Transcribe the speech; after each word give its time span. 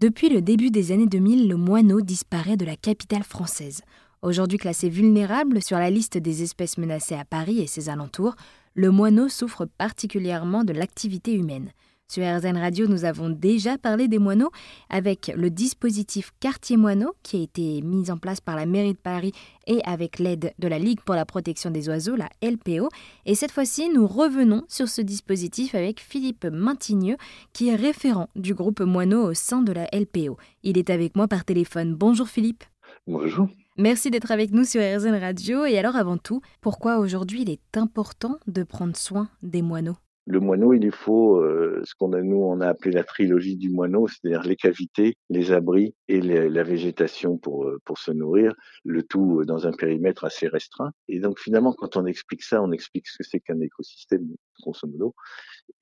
Depuis 0.00 0.28
le 0.28 0.42
début 0.42 0.72
des 0.72 0.90
années 0.90 1.06
2000, 1.06 1.48
le 1.48 1.56
moineau 1.56 2.00
disparaît 2.00 2.56
de 2.56 2.64
la 2.64 2.74
capitale 2.74 3.22
française. 3.22 3.82
Aujourd'hui 4.22 4.58
classé 4.58 4.88
vulnérable 4.88 5.62
sur 5.62 5.78
la 5.78 5.88
liste 5.88 6.18
des 6.18 6.42
espèces 6.42 6.78
menacées 6.78 7.14
à 7.14 7.24
Paris 7.24 7.60
et 7.60 7.68
ses 7.68 7.88
alentours, 7.88 8.34
le 8.74 8.90
moineau 8.90 9.28
souffre 9.28 9.66
particulièrement 9.66 10.64
de 10.64 10.72
l'activité 10.72 11.32
humaine. 11.32 11.70
Sur 12.06 12.22
RZN 12.22 12.58
Radio, 12.58 12.86
nous 12.86 13.06
avons 13.06 13.30
déjà 13.30 13.78
parlé 13.78 14.08
des 14.08 14.18
moineaux 14.18 14.50
avec 14.90 15.32
le 15.34 15.48
dispositif 15.48 16.32
Quartier 16.38 16.76
Moineau 16.76 17.14
qui 17.22 17.36
a 17.38 17.40
été 17.40 17.80
mis 17.80 18.10
en 18.10 18.18
place 18.18 18.40
par 18.42 18.56
la 18.56 18.66
mairie 18.66 18.92
de 18.92 18.98
Paris 18.98 19.32
et 19.66 19.80
avec 19.84 20.18
l'aide 20.18 20.52
de 20.58 20.68
la 20.68 20.78
Ligue 20.78 21.00
pour 21.00 21.14
la 21.14 21.24
protection 21.24 21.70
des 21.70 21.88
oiseaux, 21.88 22.14
la 22.14 22.28
LPO. 22.42 22.88
Et 23.24 23.34
cette 23.34 23.50
fois-ci, 23.50 23.88
nous 23.88 24.06
revenons 24.06 24.64
sur 24.68 24.88
ce 24.88 25.00
dispositif 25.00 25.74
avec 25.74 25.98
Philippe 25.98 26.44
Maintigneux 26.44 27.16
qui 27.54 27.68
est 27.68 27.74
référent 27.74 28.28
du 28.36 28.54
groupe 28.54 28.80
Moineau 28.80 29.30
au 29.30 29.34
sein 29.34 29.62
de 29.62 29.72
la 29.72 29.88
LPO. 29.92 30.36
Il 30.62 30.76
est 30.76 30.90
avec 30.90 31.16
moi 31.16 31.26
par 31.26 31.44
téléphone. 31.44 31.94
Bonjour 31.94 32.28
Philippe. 32.28 32.64
Bonjour. 33.06 33.48
Merci 33.78 34.10
d'être 34.10 34.30
avec 34.30 34.52
nous 34.52 34.64
sur 34.64 34.80
RZN 34.80 35.16
Radio. 35.16 35.64
Et 35.64 35.78
alors 35.78 35.96
avant 35.96 36.18
tout, 36.18 36.42
pourquoi 36.60 36.98
aujourd'hui 36.98 37.42
il 37.42 37.50
est 37.50 37.76
important 37.76 38.38
de 38.46 38.62
prendre 38.62 38.96
soin 38.96 39.28
des 39.42 39.62
moineaux? 39.62 39.96
Le 40.26 40.40
moineau, 40.40 40.72
il 40.72 40.82
lui 40.82 40.90
faut 40.90 41.36
euh, 41.36 41.82
ce 41.84 41.94
qu'on 41.94 42.12
a 42.14 42.22
nous 42.22 42.38
on 42.38 42.60
a 42.60 42.68
appelé 42.68 42.92
la 42.92 43.04
trilogie 43.04 43.56
du 43.56 43.70
moineau, 43.70 44.08
c'est-à-dire 44.08 44.42
les 44.42 44.56
cavités, 44.56 45.16
les 45.28 45.52
abris 45.52 45.94
et 46.08 46.20
la 46.20 46.62
végétation 46.62 47.36
pour 47.36 47.64
euh, 47.66 47.78
pour 47.84 47.98
se 47.98 48.10
nourrir, 48.10 48.54
le 48.84 49.02
tout 49.02 49.40
euh, 49.40 49.44
dans 49.44 49.66
un 49.66 49.72
périmètre 49.72 50.24
assez 50.24 50.48
restreint. 50.48 50.92
Et 51.08 51.20
donc 51.20 51.38
finalement, 51.38 51.74
quand 51.74 51.96
on 51.96 52.06
explique 52.06 52.42
ça, 52.42 52.62
on 52.62 52.72
explique 52.72 53.06
ce 53.06 53.18
que 53.18 53.24
c'est 53.24 53.40
qu'un 53.40 53.60
écosystème, 53.60 54.26
grosso 54.60 54.86
modo. 54.86 55.14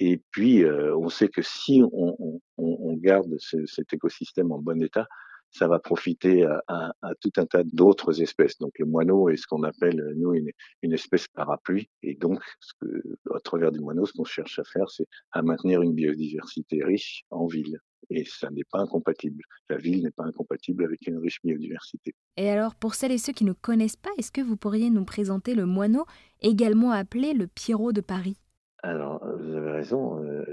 Et 0.00 0.20
puis 0.32 0.64
on 0.64 1.08
sait 1.08 1.28
que 1.28 1.42
si 1.42 1.82
on, 1.92 2.16
on, 2.18 2.40
on 2.56 2.94
garde 2.94 3.34
ce, 3.38 3.64
cet 3.66 3.92
écosystème 3.92 4.52
en 4.52 4.58
bon 4.58 4.80
état, 4.82 5.06
ça 5.52 5.68
va 5.68 5.78
profiter 5.78 6.44
à, 6.44 6.62
à, 6.66 6.92
à 7.02 7.14
tout 7.20 7.30
un 7.36 7.46
tas 7.46 7.62
d'autres 7.62 8.22
espèces. 8.22 8.58
Donc 8.58 8.72
le 8.78 8.86
moineau 8.86 9.28
est 9.28 9.36
ce 9.36 9.46
qu'on 9.46 9.62
appelle, 9.62 10.02
nous, 10.16 10.34
une, 10.34 10.50
une, 10.82 10.92
espèce 10.92 11.28
parapluie. 11.28 11.88
Et 12.02 12.14
donc, 12.14 12.40
ce 12.60 12.72
que, 12.80 13.02
à 13.34 13.40
travers 13.40 13.70
du 13.70 13.80
moineau, 13.80 14.06
ce 14.06 14.12
qu'on 14.12 14.24
cherche 14.24 14.58
à 14.58 14.64
faire, 14.64 14.90
c'est 14.90 15.06
à 15.32 15.42
maintenir 15.42 15.82
une 15.82 15.94
biodiversité 15.94 16.82
riche 16.82 17.24
en 17.30 17.46
ville. 17.46 17.78
Et 18.10 18.24
ça 18.24 18.50
n'est 18.50 18.64
pas 18.64 18.80
incompatible. 18.80 19.42
La 19.68 19.76
ville 19.76 20.02
n'est 20.02 20.10
pas 20.10 20.24
incompatible 20.24 20.84
avec 20.84 21.06
une 21.06 21.18
riche 21.18 21.40
biodiversité. 21.44 22.14
Et 22.36 22.48
alors, 22.48 22.74
pour 22.74 22.94
celles 22.94 23.12
et 23.12 23.18
ceux 23.18 23.32
qui 23.32 23.44
ne 23.44 23.52
connaissent 23.52 23.96
pas, 23.96 24.10
est-ce 24.18 24.32
que 24.32 24.40
vous 24.40 24.56
pourriez 24.56 24.90
nous 24.90 25.04
présenter 25.04 25.54
le 25.54 25.66
moineau, 25.66 26.04
également 26.40 26.90
appelé 26.90 27.32
le 27.34 27.46
Pierrot 27.46 27.92
de 27.92 28.00
Paris? 28.00 28.38
Alors, 28.82 29.24
vous 29.38 29.54
avez 29.54 29.70
raison, 29.70 30.20
euh, 30.24 30.44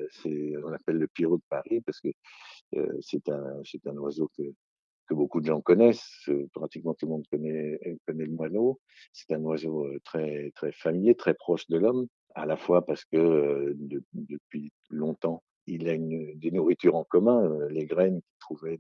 on 0.63 0.69
l'appelle 0.69 0.97
le 0.97 1.07
Pierrot 1.07 1.37
de 1.37 1.43
Paris 1.49 1.81
parce 1.81 1.99
que 1.99 2.09
euh, 2.75 2.85
c'est 3.01 3.27
un, 3.29 3.61
un 3.85 3.97
oiseau 3.97 4.29
que, 4.37 4.43
que 5.09 5.15
beaucoup 5.15 5.41
de 5.41 5.47
gens 5.47 5.59
connaissent. 5.59 6.29
Pratiquement 6.53 6.93
tout 6.93 7.07
le 7.07 7.11
monde 7.11 7.27
connaît, 7.31 7.79
connaît 8.05 8.25
le 8.25 8.31
moineau. 8.31 8.79
C'est 9.11 9.33
un 9.33 9.41
oiseau 9.41 9.85
euh, 9.85 9.99
très, 10.05 10.51
très 10.55 10.71
familier, 10.71 11.15
très 11.15 11.33
proche 11.33 11.67
de 11.67 11.77
l'homme, 11.77 12.07
à 12.35 12.45
la 12.45 12.55
fois 12.55 12.85
parce 12.85 13.03
que 13.05 13.17
euh, 13.17 13.73
depuis 14.13 14.71
longtemps, 14.89 15.43
il 15.65 15.89
a 15.89 15.93
une, 15.93 16.37
des 16.37 16.51
nourritures 16.51 16.95
en 16.95 17.03
commun, 17.03 17.43
euh, 17.43 17.69
les 17.69 17.85
graines 17.85 18.21
qu'il 18.21 18.39
trouvait 18.39 18.77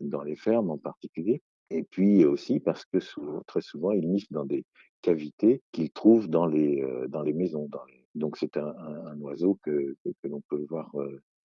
dans, 0.00 0.18
dans, 0.18 0.22
les 0.22 0.36
fermes 0.36 0.70
en 0.70 0.78
particulier. 0.78 1.40
Et 1.70 1.84
puis 1.84 2.24
aussi 2.24 2.58
parce 2.58 2.84
que 2.84 2.98
souvent, 2.98 3.42
très 3.46 3.60
souvent, 3.60 3.92
il 3.92 4.10
niche 4.10 4.30
dans 4.30 4.44
des 4.44 4.64
cavités 5.02 5.62
qu'il 5.70 5.90
trouve 5.90 6.28
dans 6.28 6.46
les, 6.46 6.84
dans 7.08 7.22
les 7.22 7.32
maisons. 7.32 7.70
Donc 8.16 8.36
c'est 8.38 8.56
un, 8.56 8.66
un, 8.66 9.06
un, 9.06 9.20
oiseau 9.20 9.56
que, 9.62 9.96
que, 10.04 10.10
que 10.20 10.28
l'on 10.28 10.42
peut 10.48 10.66
voir 10.68 10.92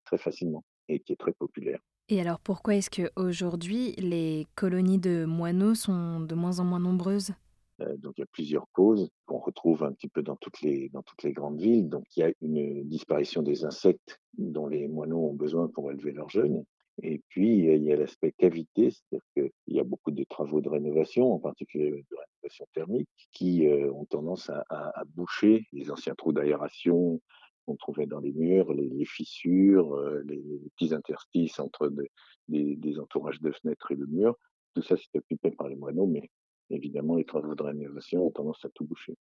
très 0.03 0.17
facilement 0.17 0.63
et 0.87 0.99
qui 0.99 1.13
est 1.13 1.15
très 1.15 1.31
populaire. 1.31 1.79
Et 2.08 2.22
alors 2.22 2.39
pourquoi 2.39 2.75
est-ce 2.75 2.89
qu'aujourd'hui 2.89 3.94
les 3.94 4.45
colonies 4.56 5.00
de 5.00 5.25
moineaux 5.25 5.73
sont 5.73 6.20
de 6.20 6.36
moins 6.36 6.59
en 6.59 6.64
moins 6.64 6.80
nombreuses? 6.80 7.34
Euh, 7.81 7.98
donc 7.98 8.14
il 8.17 8.22
y 8.22 8.23
a 8.23 8.28
plusieurs 8.31 8.67
causes 8.72 9.09
qu'on 9.25 9.39
retrouve 9.39 9.84
un 9.84 9.92
petit 9.92 10.08
peu 10.08 10.21
dans 10.21 10.36
toutes 10.36 10.61
les 10.61 10.89
dans 10.89 11.02
toutes 11.02 11.23
les 11.23 11.33
grandes 11.33 11.60
villes. 11.60 11.89
Donc 11.89 12.05
il 12.15 12.20
y 12.20 12.23
a 12.23 12.32
une 12.42 12.88
disparition 12.88 13.42
des 13.42 13.65
insectes 13.65 14.20
dont 14.38 14.67
les 14.67 14.88
moineaux 14.88 15.30
ont 15.30 15.33
besoin 15.33 15.67
pour 15.67 15.92
élever 15.92 16.11
leurs 16.11 16.30
jeunes. 16.30 16.64
Et 17.02 17.21
puis 17.27 17.58
il 17.58 17.83
y 17.83 17.92
a 17.92 17.95
l'aspect 17.98 18.32
cavité, 18.38 18.92
c'est-à-dire 18.92 19.26
qu'il 19.33 19.76
y 19.76 19.80
a 19.80 19.83
beaucoup 19.83 20.11
de 20.11 20.23
travaux 20.23 20.61
de 20.61 20.70
rénovation, 20.70 21.33
en 21.33 21.39
particulier 21.39 21.89
de 21.89 22.15
rénovation 22.15 22.65
thermique, 22.73 23.10
qui 23.32 23.67
euh, 23.67 23.92
ont 23.92 24.05
tendance 24.05 24.49
à, 24.49 25.04
boucher 25.08 25.65
les 25.73 25.92
anciens 25.92 26.15
trous 26.15 26.32
d'aération, 26.32 27.20
qu'on 27.65 27.76
trouvait 27.76 28.05
dans 28.05 28.20
les 28.20 28.31
murs, 28.31 28.73
les, 28.73 29.05
fissures, 29.05 29.93
euh, 29.95 30.21
les, 30.26 30.42
petits 30.76 30.93
interstices 30.93 31.59
entre 31.59 31.87
de, 31.87 32.08
des, 32.48 32.99
entourages 32.99 33.42
de 33.42 33.52
fenêtres 33.52 33.92
et 33.92 33.95
de 33.95 34.05
murs. 34.05 34.36
Tout 34.73 34.81
ça, 34.81 34.95
c'est 34.98 35.17
occupé 35.17 35.52
par 35.52 35.67
les 35.67 35.76
moineaux, 35.76 36.08
mais 36.08 36.30
évidemment, 36.70 37.15
les 37.15 37.26
travaux 37.26 37.55
de 37.55 37.64
rénovation 37.64 38.26
ont 38.26 38.31
tendance 38.31 38.64
à 38.65 38.70
tout 38.70 38.86
boucher. 38.86 39.15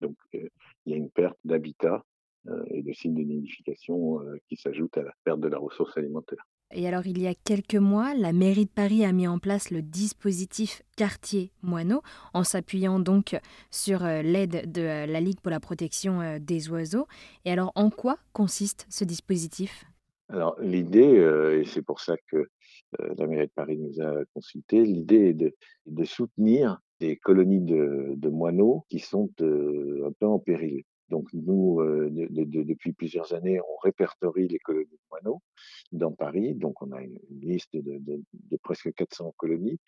Donc, 0.00 0.16
euh, 0.34 0.48
il 0.84 0.92
y 0.92 0.94
a 0.94 0.98
une 0.98 1.10
perte 1.10 1.38
d'habitat 1.44 2.04
euh, 2.48 2.64
et 2.70 2.82
de 2.82 2.92
sites 2.92 3.14
de 3.14 3.22
nidification 3.22 4.20
qui 4.48 4.56
s'ajoute 4.56 4.96
à 4.98 5.02
la 5.02 5.12
perte 5.24 5.40
de 5.40 5.48
la 5.48 5.58
ressource 5.58 5.96
alimentaire. 5.96 6.46
Et 6.72 6.88
alors, 6.88 7.06
il 7.06 7.20
y 7.20 7.28
a 7.28 7.34
quelques 7.34 7.76
mois, 7.76 8.12
la 8.14 8.32
mairie 8.32 8.64
de 8.64 8.70
Paris 8.70 9.04
a 9.04 9.12
mis 9.12 9.28
en 9.28 9.38
place 9.38 9.70
le 9.70 9.82
dispositif 9.82 10.82
Quartier 10.96 11.52
Moineau, 11.62 12.02
en 12.34 12.42
s'appuyant 12.42 12.98
donc 12.98 13.38
sur 13.70 14.04
euh, 14.04 14.20
l'aide 14.22 14.72
de 14.72 14.82
euh, 14.82 15.06
la 15.06 15.20
Ligue 15.20 15.40
pour 15.40 15.50
la 15.52 15.60
protection 15.60 16.20
euh, 16.20 16.38
des 16.40 16.68
oiseaux. 16.68 17.06
Et 17.44 17.52
alors, 17.52 17.70
en 17.76 17.90
quoi 17.90 18.18
consiste 18.32 18.84
ce 18.90 19.04
dispositif? 19.04 19.84
Alors, 20.28 20.56
l'idée, 20.60 21.22
et 21.60 21.64
c'est 21.66 21.82
pour 21.82 22.00
ça 22.00 22.16
que 22.28 22.48
la 22.98 23.28
mairie 23.28 23.46
de 23.46 23.52
Paris 23.54 23.78
nous 23.78 24.02
a 24.02 24.24
consulté, 24.34 24.82
l'idée 24.82 25.28
est 25.28 25.34
de, 25.86 26.04
soutenir 26.04 26.80
des 26.98 27.16
colonies 27.16 27.60
de, 27.60 28.28
moineaux 28.28 28.84
qui 28.88 28.98
sont 28.98 29.30
un 29.40 30.10
peu 30.18 30.26
en 30.26 30.40
péril. 30.40 30.82
Donc 31.10 31.28
nous, 31.32 31.80
de, 31.80 32.26
de, 32.42 32.62
depuis 32.64 32.92
plusieurs 32.92 33.34
années, 33.34 33.60
on 33.60 33.76
répertorie 33.84 34.48
les 34.48 34.58
colonies 34.58 34.90
de 34.90 35.08
moineaux 35.12 35.40
dans 35.96 36.12
Paris. 36.12 36.54
Donc 36.54 36.82
on 36.82 36.92
a 36.92 37.02
une, 37.02 37.18
liste 37.40 37.76
de, 37.76 38.56
presque 38.62 38.92
400 38.94 39.34
colonies. 39.36 39.78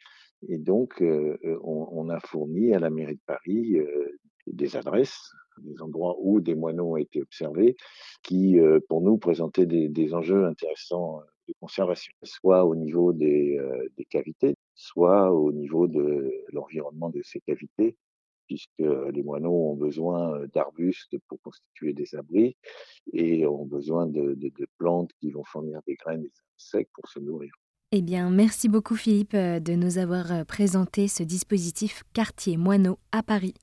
Et 0.49 0.59
donc 0.59 1.03
euh, 1.03 1.37
on, 1.63 1.89
on, 1.93 2.09
a 2.11 2.21
fourni 2.21 2.73
à 2.73 2.79
la 2.79 2.91
mairie 2.91 3.17
de 3.17 3.21
Paris 3.27 3.77
euh, 3.77 4.19
des 4.53 4.77
adresses, 4.77 5.33
des 5.63 5.81
endroits 5.83 6.17
où 6.21 6.41
des 6.41 6.55
moineaux 6.55 6.93
ont 6.93 6.97
été 6.97 7.23
observés, 7.23 7.77
qui 8.23 8.59
euh, 8.59 8.81
pour 8.89 9.01
nous 9.01 9.19
présentaient 9.19 9.67
des, 9.67 10.15
enjeux 10.15 10.45
intéressants 10.47 11.21
de 11.49 11.55
conservation, 11.61 12.13
soit 12.23 12.65
au 12.65 12.75
niveau 12.75 13.13
des, 13.13 13.57
euh, 13.59 13.89
des 13.97 14.05
cavités, 14.05 14.57
soit 14.75 15.33
au 15.33 15.53
niveau 15.53 15.89
de 15.89 16.33
l'environnement 16.53 17.11
de 17.11 17.21
ces 17.23 17.41
cavités 17.41 17.97
puisque 18.49 18.79
les 18.79 19.23
moineaux 19.23 19.71
ont 19.71 19.77
besoin 19.77 20.45
d'arbustes 20.53 21.17
pour 21.29 21.41
constituer 21.43 21.93
des 21.93 22.15
abris 22.17 22.57
et 23.13 23.47
ont 23.47 23.67
besoin 23.67 24.07
de, 24.07 24.35
de, 24.35 24.49
de, 24.59 24.67
plantes 24.79 25.11
qui 25.21 25.31
vont 25.31 25.45
fournir 25.45 25.81
des 25.87 25.95
graines 25.95 26.25
et 26.25 26.29
des 26.29 26.43
insectes 26.57 26.91
pour 26.95 27.09
se 27.09 27.21
nourrir. 27.21 27.53
Eh 27.93 28.03
bien, 28.03 28.29
merci 28.31 28.69
beaucoup 28.69 28.97
Philippe 28.97 29.37
de 29.37 29.75
nous 29.75 29.99
avoir 29.99 30.45
présenté 30.47 31.09
ce 31.09 31.23
dispositif 31.23 32.03
Quartier 32.13 32.57
Moineau 32.57 32.99
à 33.13 33.23
Paris. 33.23 33.55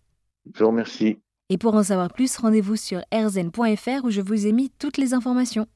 Je 0.53 0.63
vous 0.63 0.69
remercie. 0.69 1.19
Et 1.49 1.57
pour 1.57 1.75
en 1.75 1.83
savoir 1.83 2.11
plus, 2.11 2.37
rendez-vous 2.37 2.75
sur 2.75 3.01
rzn.fr 3.13 4.03
où 4.03 4.09
je 4.09 4.21
vous 4.21 4.47
ai 4.47 4.51
mis 4.51 4.71
toutes 4.79 4.97
les 4.97 5.13
informations. 5.13 5.67